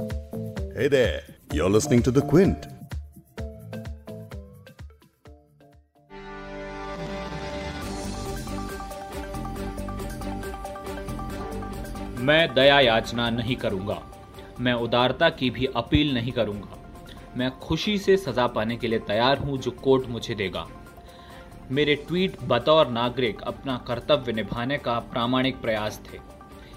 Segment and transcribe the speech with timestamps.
[0.00, 1.20] Hey there,
[1.52, 2.66] you're listening to The Quint.
[12.18, 14.02] मैं दया याचना नहीं करूँगा।
[14.60, 16.78] मैं उदारता की भी अपील नहीं करूँगा।
[17.36, 20.66] मैं खुशी से सजा पाने के लिए तैयार हूँ जो कोर्ट मुझे देगा।
[21.70, 26.18] मेरे ट्वीट बतौर नागरिक अपना कर्तव्य निभाने का प्रामाणिक प्रयास थे।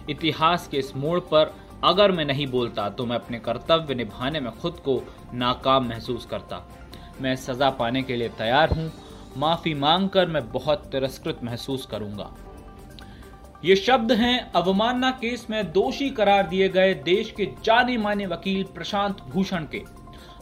[0.10, 4.52] इतिहास के इस मोड़ पर अगर मैं नहीं बोलता तो मैं अपने कर्तव्य निभाने में
[4.52, 5.02] खुद को
[5.34, 6.62] नाकाम महसूस करता।
[7.22, 8.92] मैं सजा पाने के लिए तैयार हूँ।
[9.38, 12.30] माफ़ी मांगकर मैं बहुत तिरस्कृत महसूस करूँगा।
[13.66, 18.64] ये शब्द हैं, अवमानना केस में दोषी करार दिए गए देश के जाने माने वकील
[18.76, 19.84] प्रशांत भूषण के।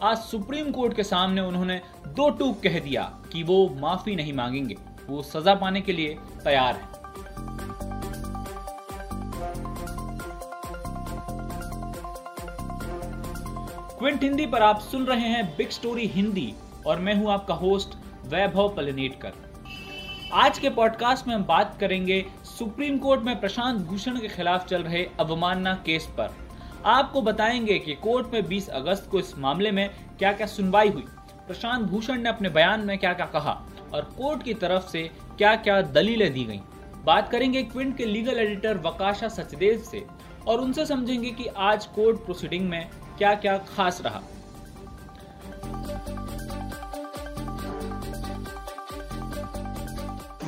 [0.04, 4.77] आज सुप्रीम कोर्ट के सामने उन्होंने दो टूक कह दिया कि वो माफ़ी नहीं मांगेंगे।
[5.10, 7.01] वो सजा पाने के लिए तैयार है।
[14.02, 16.54] क्विंट हिंदी पर आप सुन रहे हैं बिग स्टोरी हिंदी
[16.88, 17.90] और मैं हूँ आपका होस्ट
[18.26, 19.34] वैभव पलनेटकर।
[20.34, 24.84] आज के पॉडकास्ट में हम बात करेंगे सुप्रीम कोर्ट में प्रशांत भूषण के खिलाफ चल
[24.84, 26.34] रहे अवमानना केस पर।
[26.85, 31.05] आपको बताएँगे कि कोर्ट में 20 अगस्त को इस मामले में क्या क्या सुनवाई हुई।
[31.48, 35.55] प्रशांत भूषण ने अपने बयान में क्या क्या कहा और कोर्ट की तरफ़ से क्या
[35.55, 36.60] क्या दलीलें दी गई।
[37.05, 40.05] बात करेंगे क्विंट के लीगल एडिटर वकाशा सचदेव से
[40.48, 44.21] और उनसे समझेंगे कि आज कोर्ट प्रोसीडिंग में क्या क्या खास रहा?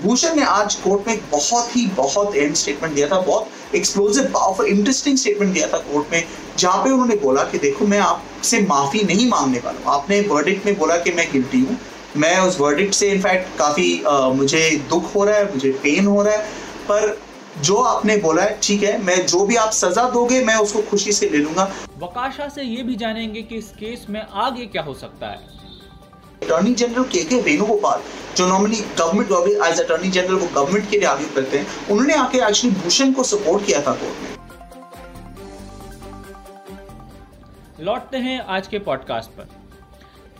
[0.03, 4.23] भूषण ने आज कोर्ट में एक बहुत ही, बहुत एंड स्टेटमेंट दिया था, बहुत एक्सप्लोसिव
[4.33, 6.23] पावरफुल इंटरेस्टिंग स्टेटमेंट दिया था कोर्ट में,
[6.57, 10.65] जहाँ पे उन्होंने बोला कि देखो, मैं आपसे माफ़ी नहीं मांगने वाला हूँ। आपने वर्डिक्ट
[10.65, 11.77] में बोला कि मैं गिल्टी हूँ।
[12.17, 14.03] मैं उस वर्डिक्ट से इनफैक्ट काफ़ी
[14.35, 16.41] मुझे दुख हो रहा है, मुझे पेन हो रहा है,
[16.89, 17.17] पर
[17.61, 21.11] जो आपने बोला है, ठीक है, मैं जो भी आप सजा दोगे, मैं उसको खुशी
[21.11, 21.71] से ले लूँगा।
[22.03, 25.51] वकाशा से ये भी जानेंगे कि इस केस में आगे क्या हो सकता है।
[26.43, 28.01] अटॉर्नी जनरल के के वेणुगोपाल
[28.37, 32.37] जो normally government as attorney general को गवर्नमेंट के लिए आगे करते हैं उन्होंने आके
[32.37, 34.31] एक्चुअली भूषण को सपोर्ट किया था कोर्ट में।
[37.79, 39.47] लौटते हैं आज के पॉडकास्ट पर।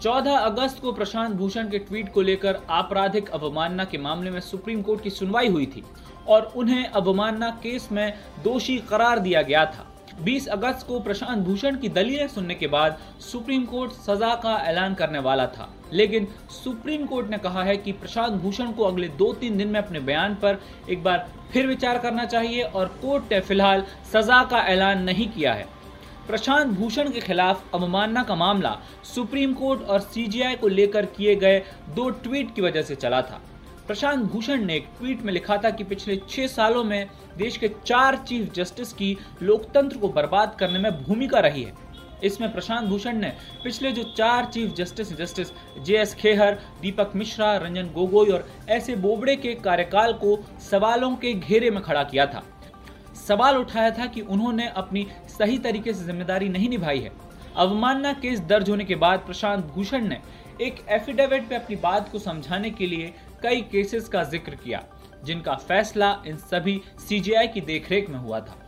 [0.02, 4.82] 14 अगस्त को प्रशांत भूषण के ट्वीट को लेकर आपराधिक अवमानना के मामले में सुप्रीम
[4.82, 5.84] कोर्ट की सुनवाई हुई थी
[6.28, 11.76] और उन्हें अवमानना केस में दोषी करार दिया गया था। 20 अगस्त को प्रशांत भूषण
[11.76, 16.28] की दलीलें सुनने के बाद सुप्रीम कोर्ट सजा का ऐलान करने वाला था। लेकिन
[16.64, 20.00] सुप्रीम कोर्ट ने कहा है कि प्रशांत भूषण को अगले दो तीन दिन में अपने
[20.00, 25.04] बयान पर एक बार फिर विचार करना चाहिए और कोर्ट ने फ़िलहाल सजा का ऐलान
[25.04, 25.68] नहीं किया है।
[26.28, 28.78] प्रशांत भूषण के खिलाफ अवमानना का मामला
[29.16, 31.60] सुप्रीम कोर्ट और सीजीआई को लेकर किए गए
[31.90, 33.42] दो ट्वीट की वजह से चला था।
[33.88, 37.08] प्रशांत भूषण ने एक ट्वीट में लिखा था कि पिछले छह सालों में
[37.38, 41.74] देश के चार चीफ जस्टिस की लोकतंत्र को बर्बाद करने में भूमिका रही है।
[42.24, 43.32] इसमें प्रशांत भूषण ने
[43.64, 45.48] पिछले जो चार chief justice justice
[45.86, 50.38] J S Khehar, Deepak Mishra, Ranjan Gogoi और ऐसे बोबड़े के कार्यकाल को
[50.70, 52.44] सवालों के घेरे में खड़ा किया था।
[53.18, 57.12] सवाल उठाया था कि उन्होंने अपनी सही तरीके से ज़िम्मेदारी नहीं निभाई है।
[57.58, 60.20] अवमानना केस दर्ज होने के बाद प्रशांत भूषण ने
[60.62, 64.84] एक एफिडेविट पे अपनी बात को समझाने के लिए कई केसेस का ज़िक्र किया,
[65.26, 68.60] जिनका फैसला इन सभी सीजीआई की देखरेख में हुआ था।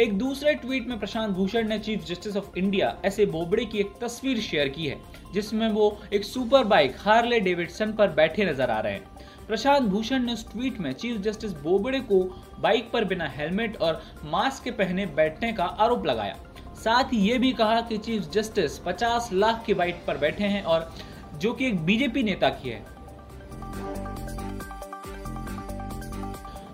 [0.00, 3.92] एक दूसरे ट्वीट में प्रशांत भूषण ने चीफ जस्टिस ऑफ़ इंडिया ऐसे बोबड़े की एक
[4.02, 4.96] तस्वीर शेयर की है,
[5.34, 10.22] जिसमें वो एक सुपर बाइक हार्ले डेविडसन पर बैठे नज़र आ रहे हैं। प्रशांत भूषण
[10.22, 12.22] ने उस ट्वीट में चीफ जस्टिस बोबड़े को
[12.60, 16.36] बाइक पर बिना हेलमेट और मास्क के पहने बैठने का आरोप लगाया।
[16.76, 20.62] साथ ही ये भी कहा कि चीफ जस्टिस 50 लाख की बाइक पर बैठे हैं
[20.64, 20.88] और
[21.34, 22.82] जो कि एक बीजेपी नेता की है।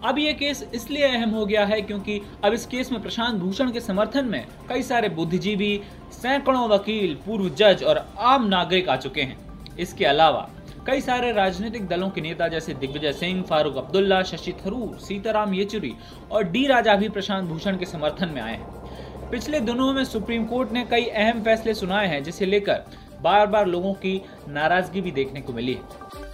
[0.04, 3.70] अब ये केस इसलिए अहम हो गया है क्योंकि अब इस केस में प्रशांत भूषण
[3.70, 5.80] के समर्थन में कई सारे बुद्धिजीवी,
[6.12, 10.48] सैकड़ों वकील, पूर्व जज और आम नागरिक आ चुके हैं। इसके अलावा
[10.86, 15.94] कई सारे राजनीतिक दलों के नेता जैसे दिग्विजय सिंह, फारूक अब्दुल्ला, शशि थरूर, सीताराम येचुरी
[16.30, 20.44] और डी राजा भी प्रशांत भूषण के समर्थन में आए हैं। पिछले दिनों में सुप्रीम
[20.44, 22.84] कोर्ट ने कई अहम फैसले सुनाए हैं, जिसे लेकर
[23.22, 26.33] बार बार लोगों की नाराज़गी भी देखने को मिली है।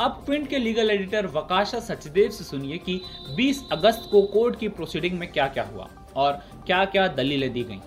[0.00, 3.00] अब प्रिंट के लीगल एडिटर वकाशा सचदेव से सुनिए कि
[3.36, 6.32] 20 अगस्त को कोर्ट की प्रोसीडिंग में क्या क्या हुआ और
[6.66, 7.80] क्या क्या दलीलें दी गई।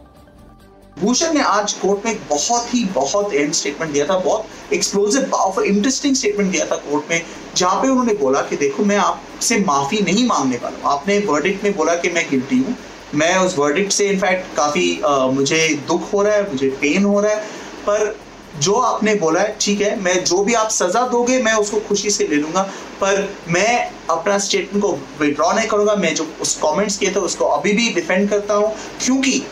[1.00, 5.30] भूषण ने आज कोर्ट में एक बहुत ही, बहुत एंड स्टेटमेंट दिया था, बहुत एक्सप्लोसिव
[5.32, 7.22] पावरफुल इंटरेस्टिंग स्टेटमेंट दिया था कोर्ट में,
[7.56, 11.64] जहाँ पे उन्होंने बोला कि देखो, मैं आपसे माफ़ी नहीं मांगने वाला हूँ। आपने वर्डिक्ट
[11.64, 12.76] में बोला कि मैं गिल्टी हूँ।
[13.16, 15.02] मैं उस वर्डिक्ट से इनफैक्ट काफ़ी
[15.36, 17.40] मुझे दुख हो रहा है, मुझे पेन हो रहा है,
[17.88, 18.16] पर
[18.60, 22.10] जो आपने बोला है, ठीक है, मैं जो भी आप सजा दोगे, मैं उसको खुशी
[22.10, 22.62] से ले लूँगा,
[23.02, 27.46] पर मैं अपना स्टेटमेंट को विड्रॉ नहीं करूँगा, मैं जो उस कमेंट्स किए थे, उसको
[27.46, 28.76] अभी भी डिफेंड करता हूँ,
[29.06, 29.44] क्योंकि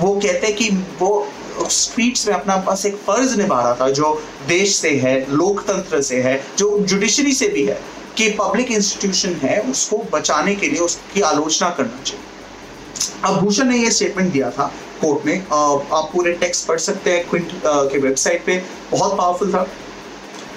[0.00, 1.28] वो कहते हैं कि वो
[1.70, 6.22] स्ट्रीट्स में अपना पास एक फ़र्ज़ निभा रहा था, जो देश से है, लोकतंत्र से
[6.22, 7.80] है, जो जुडिशरी से भी है,
[8.16, 12.24] कि पब्लिक इंस्टीट्यूशन है, उसको बचाने के लिए उसकी आलोचना करना चाहिए।
[13.24, 17.28] अब भूषण ने यह स्टेटमेंट दिया था कोर्ट में आप पूरे टेक्स्ट पढ़ सकते हैं
[17.28, 19.66] क्विंट के वेबसाइट पे। बहुत पावरफुल था।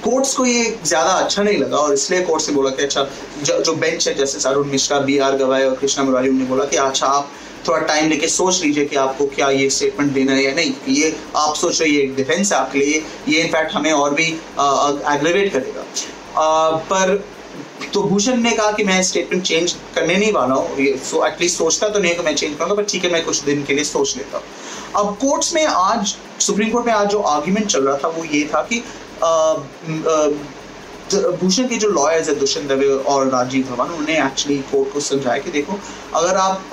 [0.04, 3.04] कोर्ट्स को ये ज़्यादा अच्छा नहीं लगा और इसलिए कोर्ट से बोला कि अच्छा
[3.44, 6.78] जो बेंच है जैसे अरुण मिश्रा बी आर गवाई और कृष्णा मुरारी उन्होंने बोला कि
[6.78, 7.32] अच्छा आप
[7.68, 11.16] थोड़ा टाइम लेके सोच लीजिए कि आपको क्या ये स्टेटमेंट देना है या नहीं। ये
[11.38, 15.84] आप सोच रहे ये डिफेंस है आपके लिए। ये इनफैक्ट हमें और भी एग्रेवेट करेगा।
[16.38, 17.24] आ, पर
[17.94, 20.78] तो भूषण ने कहा कि मैं स्टेटमेंट चेंज करने नहीं वाला हूँ।
[21.28, 23.74] एटलीस्ट सोचता तो नहीं कि मैं चेंज करूँगा पर ठीक है, मैं कुछ दिन के
[23.74, 24.46] लिए सोच लेता हूँ।
[24.98, 28.44] अब कोर्ट्स में आज, सुप्रीम कोर्ट में आज जो आर्ग्यूमेंट चल रहा था वो ये
[28.54, 28.80] था कि
[31.16, 35.38] भूषण के जो लॉयर्स है, दुष्यंत दवे और राजीव धवन उन्होंने एक्चुअली कोर्ट को समझाया
[35.44, 35.80] कि देखो,
[36.16, 36.70] अगर आप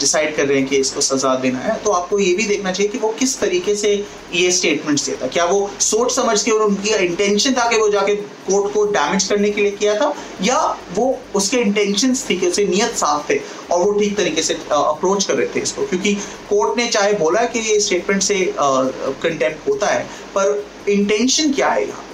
[0.00, 2.90] डिसाइड कर रहे हैं कि इसको सजा देना है तो आपको ये भी देखना चाहिए
[2.92, 3.94] कि वो किस तरीके से
[4.34, 8.14] ये स्टेटमेंट्स देता क्या वो सोच समझ के और उनकी इंटेंशन था कि वो जाके
[8.16, 10.58] कोर्ट को डैमेज करने के लिए किया था, या
[10.94, 13.40] वो उसके इंटेंशन थी कि उसे नियत साफ़ थे
[13.70, 16.14] और वो ठीक तरीके से अप्रोच कर रहे थे इसको। क्योंकि
[16.50, 20.04] कोर्ट ने चाहे बोला कि ये स्टेटमेंट से कंटेम्प्ट होता है,
[20.36, 22.04] पर इंटेंशन क्या है यहाँ?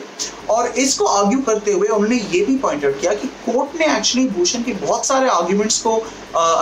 [0.51, 4.29] और इसको आर्ग्यू करते हुए उन्होंने ये भी पॉइंट आउट किया कि कोर्ट ने एक्चुअली
[4.29, 5.97] भूषण के बहुत सारे आर्ग्यूमेंट्स को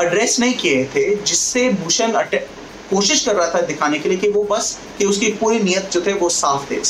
[0.04, 2.12] एड्रेस नहीं किए थे, जिससे भूषण
[2.90, 6.00] कोशिश कर रहा था दिखाने के लिए कि वो बस, कि उसकी पूरी नियत जो
[6.00, 6.80] थे वो साफ़ थे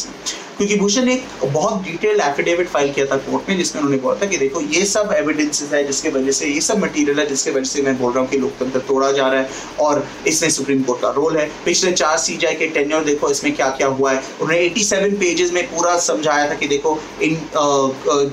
[0.57, 4.27] क्योंकि भूषण ने बहुत डिटेल्ड एफिडेविट फ़ाइल किया था कोर्ट में, जिसमें उन्होंने बोला था
[4.27, 7.65] कि देखो, ये सब एविडेंसेस है जिसके वजह से, ये सब मटेरियल है जिसके वजह
[7.65, 9.49] से मैं बोल रहा हूँ कि लोकतंत्र तोड़ा जा रहा है
[9.81, 13.69] और इसमें सुप्रीम कोर्ट का रोल है। पिछले चार सी के टेन्योर देखो, इसमें क्या
[13.71, 17.37] क्या हुआ है। उन्होंने 87 पेजेस में पूरा समझाया था कि देखो, इन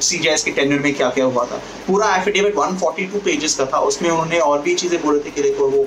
[0.02, 4.10] सी के टेन्योर में क्या क्या हुआ था। पूरा एफिडेविट 142 पेजेस का था। उसमें
[4.10, 5.86] उन्होंने और भी चीज़ें बोले थे कि देखो, वो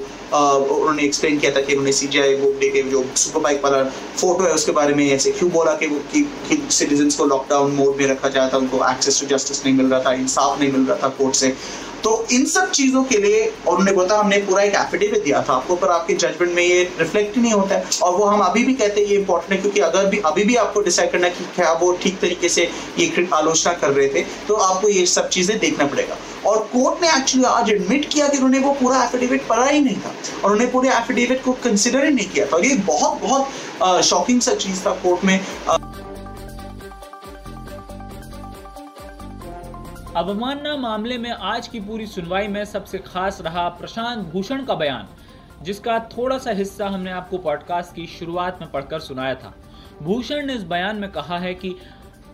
[0.76, 4.52] उन्होंने एक्सप्लेन किया था कि उन्होंने सी वो के जो सुपर बाइक वाला फ़ोटो है
[4.54, 8.06] उसके बारे में ऐसे क्यों बोला कि वो, कि कि सिटीजन को लॉकडाउन मोड में
[8.08, 11.08] रखा जाता उनको एक्सेस टू जस्टिस नहीं मिल रहा था, इंसाफ नहीं मिल रहा था
[11.18, 11.56] कोर्ट से।
[12.04, 15.52] तो इन सब चीज़ों के लिए, और उन्होंने बोला हमने पूरा एक एफिडेविट दिया था
[15.52, 18.74] आपको, पर आपके जजमेंट में ये रिफ्लेक्ट नहीं होता है। और वो हम अभी भी
[18.74, 21.72] कहते हैं, ये इंपॉर्टेंट है, क्योंकि अगर भी, अभी भी आपको डिसाइड करना कि क्या
[21.82, 22.68] वो ठीक तरीके से
[22.98, 26.16] ये आलोचना कर रहे थे तो आपको ये सब चीज़ें देखना पड़ेगा।
[26.46, 29.96] और कोर्ट ने एक्चुअली आज एडमिट किया कि उन्होंने वो पूरा एफिडेविट पढ़ा ही नहीं
[29.96, 34.04] था, और उन्होंने पूरे एफिडेविट को कंसिडर ही नहीं किया था। और ये बहुत बहुत
[34.04, 35.38] शॉकिंग सा चीज़ था कोर्ट में।
[40.16, 45.08] अवमानना मामले में आज की पूरी सुनवाई में सबसे खास रहा प्रशांत भूषण का बयान,
[45.62, 49.54] जिसका थोड़ा सा हिस्सा हमने आपको पॉडकास्ट की शुरुआत में पढ़कर सुनाया था।
[50.02, 51.74] भूषण ने इस बयान में कहा है कि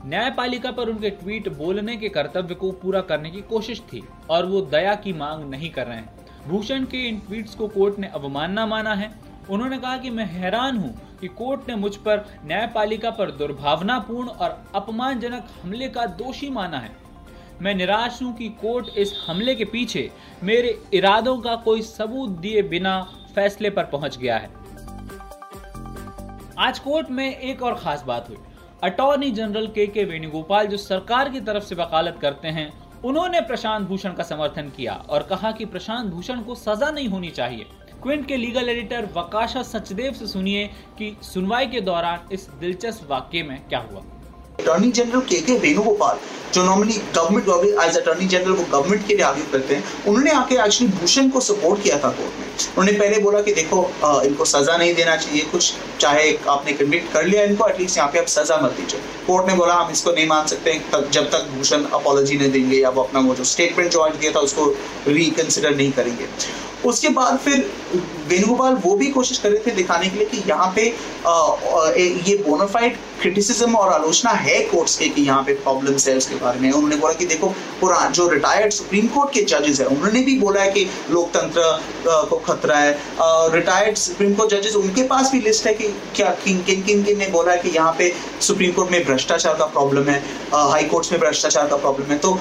[0.04, 4.60] न्यायपालिका पर उनके ट्वीट बोलने के कर्तव्य को पूरा करने की कोशिश थी और वो
[4.60, 8.66] दया की मांग नहीं कर रहे हैं। भूषण के इन ट्वीट्स को कोर्ट ने अवमानना
[8.66, 9.12] माना है।
[9.50, 14.64] उन्होंने कहा कि मैं हैरान हूँ कि कोर्ट ने मुझ पर न्यायपालिका पर दुर्भावनापूर्ण और
[14.74, 16.99] अपमानजनक हमले का दोषी माना है।
[17.62, 20.10] मैं निराश हूँ कि कोर्ट इस हमले के पीछे
[20.42, 23.00] मेरे इरादों का कोई सबूत दिए बिना
[23.34, 24.48] फैसले पर पहुँच गया है।
[26.58, 28.36] आज कोर्ट में एक और खास बात हुई।
[28.82, 32.72] अटॉर्नी जनरल के के वेणुगोपाल जो सरकार की तरफ़ से वकालत करते हैं,
[33.04, 37.30] उन्होंने प्रशांत भूषण का समर्थन किया और कहा कि प्रशांत भूषण को सजा नहीं होनी
[37.30, 37.66] चाहिए।
[38.02, 40.66] क्विंट के लीगल एडिटर वकाशा सचदेव से सुनिए
[40.98, 44.02] कि सुनवाई के दौरान इस दिलचस्प वाक्य में क्या हुआ।
[44.60, 46.18] अटॉर्नी जनरल के के वेणुगोपाल
[46.54, 47.48] जो normally government
[47.82, 51.40] as attorney general वो गवर्नमेंट के लिए आगे करते हैं उन्होंने आके एक्चुअली भूषण को
[51.40, 52.46] सपोर्ट किया था कोर्ट में।
[52.78, 57.12] उन्होंने पहले बोला कि देखो आ, इनको सजा नहीं देना चाहिए कुछ चाहे आपने कन्विक्ट
[57.12, 60.12] कर लिया इनको एटलीस्ट यहाँ पे आप सजा मत दीजिए। कोर्ट ने बोला हम इसको
[60.12, 63.44] नहीं मान सकते तक जब तक भूषण अपॉलोजी नहीं देंगे या वो अपना वो जो
[63.46, 64.66] स्टेटमेंट जो दिया था उसको
[65.08, 66.28] रिकन्सिडर नहीं करेंगे.
[66.84, 67.58] उसके बाद फिर
[68.28, 70.88] वेणुगोपाल वो भी कोशिश कर रहे थे दिखाने के लिए कि यहाँ पे
[71.26, 71.32] आ,
[71.96, 76.60] ये बोनाफाइड क्रिटिसिज्म और आलोचना है कोर्ट्स के कि यहाँ पे प्रॉब्लम्स है उसके बारे
[76.60, 77.48] में। उन्होंने बोला कि देखो
[77.80, 82.36] पुरा जो रिटायर्ड सुप्रीम कोर्ट के जजेस है उन्होंने भी बोला है कि लोकतंत्र को
[82.46, 82.96] खतरा है।
[83.54, 87.18] रिटायर्ड सुप्रीम कोर्ट जजेस उनके पास भी लिस्ट है कि क्या किन किन किन किन
[87.18, 90.18] ने बोला है कि यहाँ पे सुप्रीम कोर्ट में भ्रष्टाचार का प्रॉब्लम है
[90.70, 92.18] हाई कोर्ट्स में भ्रष्टाचार का प्रॉब्लम है?
[92.18, 92.38] तो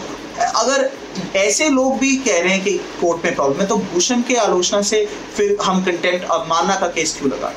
[0.56, 0.90] अगर
[1.38, 4.82] ऐसे लोग भी कह रहे हैं कि कोर्ट में प्रॉब्लम है तो भूषण के आलोचना
[4.92, 7.54] से फिर हम कंटेंट अवमानना का केस क्यों लगा?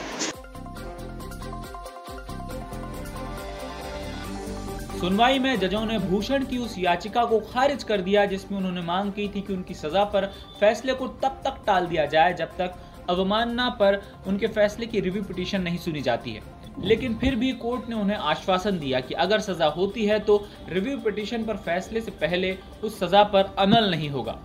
[5.00, 9.11] सुनवाई में जजों ने भूषण की उस याचिका को खारिज कर दिया, जिसमें उन्होंने मांग
[9.12, 10.26] की थी कि उनकी सजा पर
[10.61, 12.75] फैसले को तब तक टाल दिया जाए जब तक
[13.11, 16.42] अवमानना पर उनके फैसले की रिव्यू पिटीशन नहीं सुनी जाती है।
[16.78, 20.37] लेकिन फिर भी कोर्ट ने उन्हें आश्वासन दिया कि अगर सजा होती है तो
[20.68, 24.38] रिव्यू पिटीशन पर फैसले से पहले उस सजा पर अमल नहीं होगा।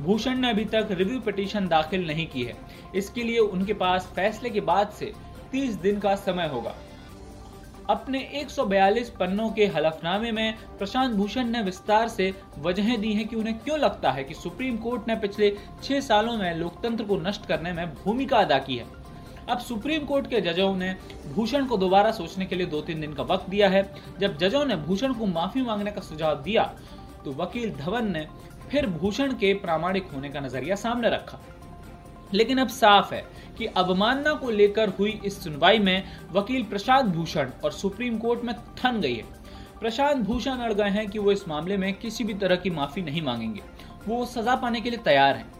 [0.00, 2.54] भूषण ने अभी तक रिव्यू पिटीशन दाखिल नहीं की है।
[2.94, 5.12] इसके लिए उनके पास फैसले के बाद से
[5.52, 6.74] 30 दिन का समय होगा।
[7.90, 13.36] अपने 142 पन्नों के हलफनामे में प्रशांत भूषण ने विस्तार से वजहें दी हैं कि
[13.36, 15.50] उन्हें क्यों लगता है कि सुप्रीम कोर्ट ने पिछले
[15.82, 18.86] छह सालों में लोकतंत्र को नष्ट करने में भूमिका अदा की है।
[19.48, 20.94] अब सुप्रीम कोर्ट के जजों ने
[21.34, 23.82] भूषण को दोबारा सोचने के लिए दो तीन दिन का वक्त दिया है।
[24.20, 26.62] जब जजों ने भूषण को माफ़ी मांगने का सुझाव दिया
[27.24, 28.26] तो वकील धवन ने
[28.70, 31.38] फिर भूषण के प्रामाणिक होने का नज़रिया सामने रखा।
[32.34, 33.24] लेकिन अब साफ़ है
[33.58, 38.54] कि अवमानना को लेकर हुई इस सुनवाई में वकील प्रशांत भूषण और सुप्रीम कोर्ट में
[38.54, 39.24] थन गई है।
[39.80, 43.02] प्रशांत भूषण अड़ गए हैं कि वो इस मामले में किसी भी तरह की माफ़ी
[43.02, 43.62] नहीं मांगेंगे।
[44.06, 45.52] वो सजा पाने के लिए तैयार हैं।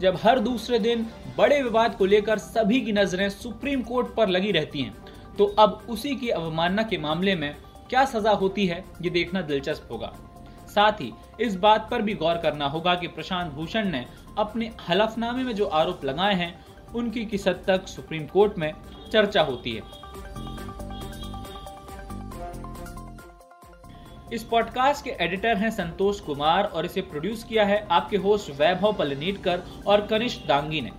[0.00, 1.06] जब हर दूसरे दिन
[1.38, 4.94] बड़े विवाद को लेकर सभी की नज़रें सुप्रीम कोर्ट पर लगी रहती हैं
[5.38, 7.54] तो अब उसी की अवमानना के मामले में
[7.90, 10.12] क्या सजा होती है, ये देखना दिलचस्प होगा।
[10.68, 14.04] साथ ही इस बात पर भी गौर करना होगा कि प्रशांत भूषण ने
[14.38, 18.72] अपने हलफनामे में जो आरोप लगाए हैं, उनकी किस हद तक सुप्रीम कोर्ट में
[19.12, 19.82] चर्चा होती है।
[24.32, 28.92] इस पॉडकास्ट के एडिटर हैं संतोष कुमार और इसे प्रोड्यूस किया है आपके होस्ट वैभव
[28.92, 30.90] पलनीटकर और कनिष्ठ दांगी ने।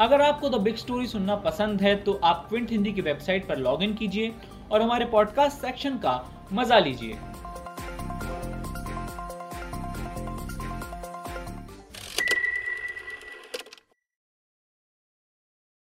[0.00, 3.58] अगर आपको द बिग स्टोरी सुनना पसंद है तो आप क्विंट हिंदी की वेबसाइट पर
[3.58, 4.32] लॉग कीजिए
[4.72, 7.18] और हमारे पॉडकास्ट सेक्शन का मज़ा लीजिए।